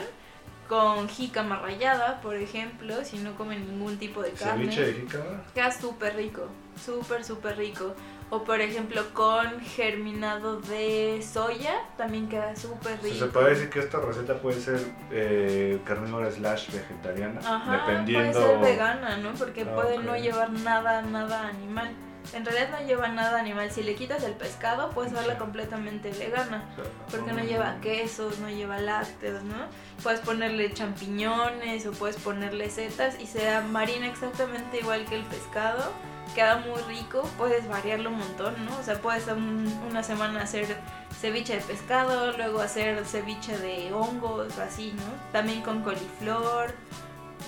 con 0.68 1.10
jícama 1.10 1.58
rallada, 1.58 2.22
por 2.22 2.36
ejemplo, 2.36 3.04
si 3.04 3.18
no 3.18 3.36
comen 3.36 3.66
ningún 3.66 3.98
tipo 3.98 4.22
de 4.22 4.32
carne. 4.34 4.66
Ceviche 4.66 4.86
de 4.86 4.94
jícama. 4.94 5.44
Queda 5.56 5.72
súper 5.72 6.16
rico, 6.16 6.48
súper, 6.86 7.26
súper 7.26 7.58
rico. 7.58 7.96
O 8.32 8.44
por 8.44 8.62
ejemplo 8.62 9.02
con 9.14 9.60
germinado 9.62 10.62
de 10.62 11.20
soya, 11.28 11.74
también 11.98 12.30
queda 12.30 12.56
súper 12.56 13.02
rico. 13.02 13.16
se 13.18 13.26
puede 13.26 13.50
decir 13.52 13.70
que 13.72 13.80
esta 13.80 14.00
receta 14.00 14.36
puede 14.40 14.62
ser 14.62 14.80
eh, 15.12 15.82
carnívora 15.84 16.30
slash 16.32 16.70
vegetariana, 16.72 17.40
Ajá, 17.40 17.72
dependiendo. 17.88 18.40
puede 18.40 18.54
ser 18.54 18.60
vegana, 18.60 19.18
¿no? 19.18 19.34
Porque 19.34 19.64
Ah, 19.64 19.74
puede 19.76 19.98
ok. 19.98 20.04
no 20.04 20.16
llevar 20.16 20.52
nada, 20.52 21.02
nada 21.02 21.48
animal. 21.48 21.90
En 22.34 22.46
realidad 22.46 22.70
no 22.80 22.86
lleva 22.86 23.08
nada 23.08 23.40
animal. 23.40 23.72
Si 23.72 23.82
le 23.82 23.96
quitas 23.96 24.24
el 24.24 24.34
pescado, 24.34 24.92
puedes 24.92 25.12
hacerla 25.14 25.34
Sí. 25.34 25.40
completamente 25.40 26.12
vegana. 26.12 26.64
Porque 27.10 27.32
no 27.34 27.44
lleva 27.44 27.80
quesos, 27.82 28.38
no 28.38 28.50
lleva 28.50 28.78
lácteos, 28.80 29.42
¿no? 29.44 29.56
Puedes 30.04 30.20
ponerle 30.20 30.72
champiñones 30.72 31.88
o 31.88 31.92
puedes 31.94 32.18
ponerle 32.18 32.70
setas 32.70 33.20
y 33.20 33.26
se 33.26 33.60
marina 33.72 34.06
exactamente 34.08 34.80
igual 34.80 35.06
que 35.06 35.16
el 35.16 35.24
pescado. 35.24 35.92
Queda 36.36 36.58
muy 36.58 36.82
rico, 36.84 37.24
puedes 37.38 37.68
variarlo 37.68 38.10
un 38.10 38.20
montón, 38.20 38.66
¿no? 38.66 38.78
O 38.78 38.84
sea, 38.84 39.02
puedes 39.02 39.28
un- 39.28 39.68
una 39.90 40.04
semana 40.04 40.44
hacer 40.44 40.78
ceviche 41.20 41.56
de 41.56 41.62
pescado, 41.62 42.32
luego 42.38 42.62
hacer 42.62 43.04
ceviche 43.06 43.58
de 43.58 43.92
hongos 43.94 44.58
así, 44.60 44.94
¿no? 44.96 45.32
También 45.32 45.62
con 45.62 45.82
coliflor. 45.82 46.74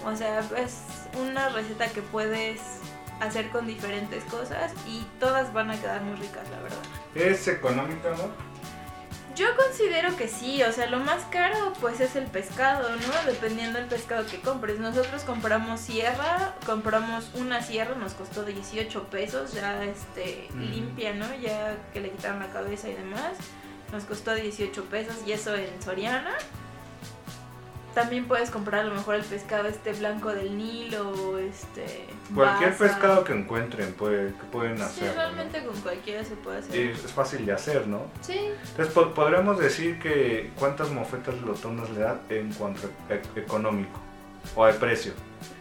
O 0.05 0.15
sea, 0.15 0.39
es 0.57 0.81
una 1.21 1.49
receta 1.49 1.87
que 1.87 2.01
puedes 2.01 2.59
hacer 3.19 3.49
con 3.51 3.67
diferentes 3.67 4.23
cosas 4.25 4.73
y 4.87 5.05
todas 5.19 5.53
van 5.53 5.69
a 5.69 5.79
quedar 5.79 6.01
muy 6.01 6.15
ricas, 6.15 6.49
la 6.49 6.59
verdad. 6.61 6.79
Es 7.13 7.47
económica, 7.47 8.09
¿no? 8.17 8.50
Yo 9.35 9.47
considero 9.55 10.15
que 10.17 10.27
sí, 10.27 10.61
o 10.63 10.71
sea, 10.71 10.87
lo 10.87 10.99
más 10.99 11.23
caro 11.31 11.73
pues 11.79 11.99
es 12.01 12.15
el 12.15 12.25
pescado, 12.25 12.89
¿no? 12.95 13.31
Dependiendo 13.31 13.79
del 13.79 13.87
pescado 13.87 14.25
que 14.25 14.39
compres. 14.41 14.79
Nosotros 14.79 15.23
compramos 15.23 15.79
sierra, 15.79 16.55
compramos 16.65 17.29
una 17.35 17.61
sierra, 17.63 17.95
nos 17.95 18.13
costó 18.13 18.43
18 18.43 19.03
pesos, 19.05 19.53
ya 19.53 19.83
este, 19.83 20.47
Mm. 20.53 20.61
limpia, 20.61 21.13
¿no? 21.13 21.33
Ya 21.35 21.77
que 21.93 22.01
le 22.01 22.11
quitaron 22.11 22.39
la 22.39 22.49
cabeza 22.51 22.89
y 22.89 22.93
demás. 22.93 23.33
Nos 23.91 24.03
costó 24.03 24.33
18 24.35 24.83
pesos 24.85 25.15
y 25.25 25.31
eso 25.31 25.55
en 25.55 25.81
Soriana. 25.81 26.33
También 27.93 28.25
puedes 28.25 28.49
comprar 28.49 28.81
a 28.81 28.83
lo 28.85 28.93
mejor 28.95 29.15
el 29.15 29.23
pescado 29.23 29.67
este 29.67 29.91
blanco 29.93 30.29
del 30.29 30.57
Nilo, 30.57 31.37
este... 31.37 32.07
Cualquier 32.33 32.77
pescado 32.77 33.23
que 33.25 33.33
encuentren 33.33 33.91
puede, 33.93 34.27
que 34.29 34.43
pueden 34.49 34.77
Sí, 34.77 34.83
hacer. 34.83 35.07
¿no? 35.09 35.15
realmente 35.15 35.65
con 35.65 35.75
cualquiera 35.81 36.23
se 36.23 36.35
puede 36.37 36.59
hacer. 36.59 36.75
Y 36.75 36.89
es 36.91 37.11
fácil 37.11 37.45
de 37.45 37.51
hacer, 37.51 37.87
¿no? 37.87 38.03
Sí, 38.21 38.39
Entonces 38.69 38.93
po- 38.93 39.13
podríamos 39.13 39.59
decir 39.59 39.99
que 39.99 40.51
cuántas 40.57 40.89
mofetas 40.89 41.35
lotonas 41.41 41.89
le 41.89 41.99
dan 41.99 42.21
en 42.29 42.53
cuanto 42.53 42.87
a 43.09 43.13
e- 43.13 43.21
económico 43.41 43.99
o 44.55 44.63
al 44.63 44.75
precio. 44.75 45.11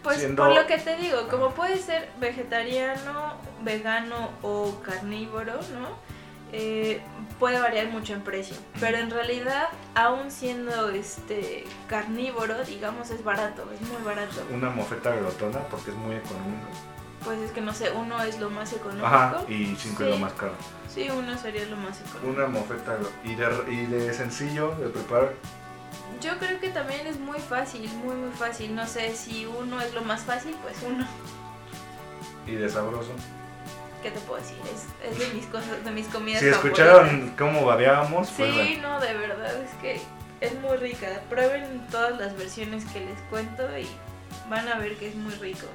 Pues 0.04 0.18
Siendo- 0.18 0.44
por 0.44 0.54
lo 0.54 0.66
que 0.68 0.78
te 0.78 0.96
digo, 0.99 1.26
como 1.28 1.50
puede 1.50 1.78
ser 1.78 2.08
vegetariano, 2.20 3.34
vegano 3.62 4.30
o 4.42 4.80
carnívoro, 4.82 5.54
¿no? 5.72 6.09
Eh, 6.52 7.00
puede 7.38 7.61
variar 7.61 7.88
mucho 7.88 8.12
en 8.12 8.23
precio. 8.23 8.57
Pero 8.80 8.99
en 8.99 9.11
realidad, 9.11 9.69
aún 9.95 10.30
siendo 10.30 10.90
este 10.90 11.64
carnívoro, 11.88 12.64
digamos, 12.64 13.11
es 13.11 13.23
barato, 13.25 13.69
es 13.73 13.80
muy 13.88 14.02
barato. 14.04 14.42
Una 14.52 14.71
mofeta 14.71 15.14
glotona 15.16 15.61
porque 15.69 15.90
es 15.90 15.97
muy 15.97 16.16
económico. 16.16 16.66
Pues 17.25 17.38
es 17.40 17.50
que 17.52 17.61
no 17.61 17.75
sé, 17.75 17.92
uno 17.92 18.23
es 18.23 18.38
lo 18.38 18.49
más 18.50 18.73
económico. 18.73 19.07
Ajá, 19.07 19.42
y 19.47 19.76
cinco 19.76 20.04
es 20.04 20.11
lo 20.11 20.19
más 20.19 20.33
caro. 20.33 20.54
Sí, 20.92 21.09
uno 21.11 21.37
sería 21.37 21.66
lo 21.66 21.76
más 21.76 22.00
económico. 22.00 22.40
Una 22.40 22.47
mofeta 22.49 22.99
y 23.25 23.35
de, 23.35 23.73
y 23.73 23.87
de 23.87 24.14
sencillo 24.14 24.75
de 24.76 24.88
preparar. 24.88 25.35
Yo 26.21 26.38
creo 26.38 26.61
que 26.61 26.71
también 26.71 27.07
es 27.07 27.19
muy 27.19 27.38
fácil, 27.38 27.88
muy 28.04 28.14
muy 28.14 28.33
fácil. 28.33 28.75
No 28.75 28.87
sé 28.87 29.14
si 29.14 29.47
uno 29.47 29.80
es 29.80 29.95
lo 29.95 30.02
más 30.02 30.23
fácil, 30.23 30.57
pues 30.62 30.76
uno. 30.87 31.07
Y 32.47 32.52
de 32.52 32.69
sabroso. 32.69 33.12
¿Qué 34.02 34.11
te 34.11 34.21
puedo 34.21 34.40
decir? 34.40 34.57
Es, 34.64 34.87
es 35.12 35.19
de 35.19 35.35
mis 35.35 35.47
cosas, 35.47 35.85
de 35.85 35.90
mis 35.90 36.07
comidas 36.09 36.40
Si 36.40 36.50
favoritas. 36.50 36.80
escucharon 36.80 37.35
cómo 37.38 37.66
babeábamos, 37.66 38.30
pues 38.30 38.50
Sí, 38.54 38.76
bueno. 38.76 38.88
no, 38.88 39.00
de 39.00 39.14
verdad, 39.14 39.62
es 39.62 39.71
que 39.83 40.00
es 40.40 40.54
muy 40.61 40.76
rica. 40.78 41.09
Prueben 41.28 41.87
todas 41.90 42.19
las 42.19 42.37
versiones 42.37 42.85
que 42.87 43.00
les 43.00 43.19
cuento 43.28 43.62
y 43.78 43.87
van 44.49 44.66
a 44.69 44.78
ver 44.78 44.97
que 44.97 45.09
es 45.09 45.14
muy 45.16 45.35
rico. 45.35 45.66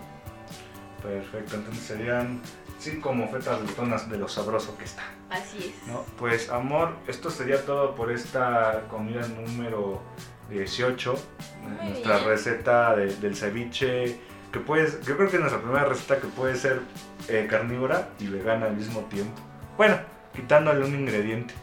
Perfecto, 1.03 1.55
entonces 1.58 1.84
serían 1.84 2.41
cinco 2.79 3.13
mofetas 3.13 3.62
glotonas 3.62 4.10
de 4.10 4.17
lo 4.17 4.27
sabroso 4.27 4.75
que 4.77 4.86
está. 4.86 5.03
Así 5.29 5.74
es. 5.79 5.88
¿no? 5.88 6.03
Pues 6.17 6.50
amor, 6.50 6.96
esto 7.08 7.29
sería 7.29 7.63
todo 7.63 7.94
por 7.94 8.12
esta 8.12 8.86
comida 8.89 9.27
número 9.27 10.01
18. 10.50 11.15
Muy 11.62 11.89
nuestra 11.91 12.17
bien. 12.17 12.29
receta 12.29 12.96
de- 12.96 13.15
del 13.17 13.36
ceviche. 13.36 14.20
Que 14.55 14.62
puedes, 14.62 15.01
yo 15.05 15.17
creo 15.17 15.29
que 15.29 15.35
es 15.35 15.41
nuestra 15.41 15.62
primera 15.62 15.83
receta 15.83 16.21
que 16.21 16.27
puede 16.27 16.55
ser 16.55 16.79
eh, 17.27 17.45
carnívora 17.50 18.07
y 18.19 18.27
vegana 18.27 18.67
al 18.67 18.77
mismo 18.77 19.01
tiempo. 19.01 19.33
Bueno, 19.75 20.00
quitándole 20.33 20.85
un 20.85 20.95
ingrediente. 20.95 21.53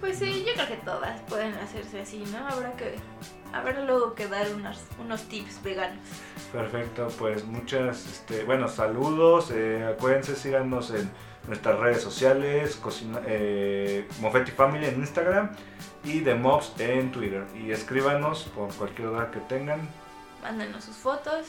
Pues 0.00 0.18
sí, 0.18 0.44
yo 0.44 0.54
creo 0.54 0.66
que 0.66 0.84
todas 0.84 1.20
pueden 1.28 1.54
hacerse 1.54 2.00
así, 2.00 2.24
¿no? 2.32 2.38
Habrá 2.48 2.72
que 2.72 2.96
habrá 3.52 3.84
luego 3.84 4.16
que 4.16 4.26
dar 4.26 4.52
unos, 4.52 4.82
unos 4.98 5.22
tips 5.28 5.62
veganos. 5.62 6.00
Perfecto, 6.52 7.06
pues 7.16 7.44
muchas, 7.44 8.04
este, 8.06 8.42
bueno, 8.42 8.66
saludos. 8.66 9.52
eh, 9.52 9.86
acuérdense, 9.96 10.34
síganos 10.34 10.90
en 10.90 11.08
nuestras 11.46 11.78
redes 11.78 12.02
sociales, 12.02 12.74
cocina, 12.74 13.20
eh, 13.24 14.08
Moffetti 14.18 14.50
Family 14.50 14.86
en 14.86 14.96
Instagram 14.96 15.52
y 16.02 16.22
The 16.22 16.34
Mobs 16.34 16.72
en 16.80 17.12
Twitter. 17.12 17.46
Y 17.54 17.70
escríbanos 17.70 18.50
por 18.52 18.74
cualquier 18.74 19.10
duda 19.10 19.30
que 19.30 19.38
tengan 19.38 19.88
Mándenos 20.42 20.84
sus 20.84 20.96
fotos, 20.96 21.48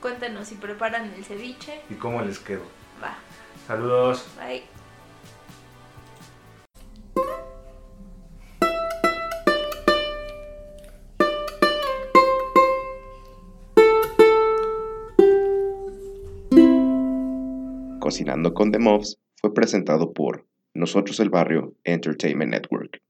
cuéntenos 0.00 0.48
si 0.48 0.54
preparan 0.56 1.12
el 1.14 1.24
ceviche. 1.24 1.80
y 1.90 1.94
cómo 1.94 2.22
les 2.22 2.38
quedó. 2.38 2.62
Va, 3.02 3.16
Saludos. 3.66 4.26
bye. 4.38 4.62
Cocinando 18.00 18.54
con 18.54 18.72
The 18.72 18.78
Mobs 18.78 19.18
fue 19.40 19.52
presentado 19.52 20.12
por 20.12 20.46
Nosotros 20.74 21.18
el 21.20 21.30
Barrio 21.30 21.74
Entertainment 21.84 22.52
Network. 22.52 23.00